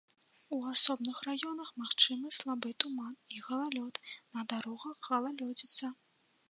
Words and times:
У 0.55 0.57
асобных 0.73 1.19
раёнах 1.27 1.69
магчымы 1.83 2.31
слабы 2.39 2.73
туман 2.85 3.13
і 3.35 3.45
галалёд, 3.51 4.03
на 4.39 4.49
дарогах 4.57 4.97
галалёдзіца. 5.11 5.95